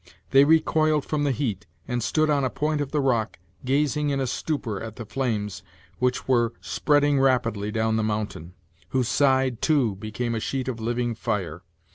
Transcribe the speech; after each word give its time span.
They 0.31 0.45
recoiled 0.45 1.05
from 1.05 1.25
the 1.25 1.31
heat, 1.31 1.67
and 1.87 2.01
stood 2.01 2.27
on 2.27 2.43
a 2.43 2.49
point 2.49 2.81
of 2.81 2.91
the 2.91 2.99
rock, 2.99 3.37
gazing 3.65 4.09
in 4.09 4.19
a 4.19 4.25
stupor 4.25 4.81
at 4.81 4.95
the 4.95 5.05
flames 5.05 5.61
which 5.99 6.27
were 6.27 6.53
spreading 6.59 7.19
rap 7.19 7.45
idly 7.45 7.69
down 7.71 7.97
the 7.97 8.03
mountain, 8.03 8.55
whose 8.89 9.07
side, 9.07 9.61
too, 9.61 9.93
became 9.97 10.33
a 10.33 10.39
sheet 10.39 10.67
of 10.67 10.79
living 10.79 11.13
fire. 11.13 11.61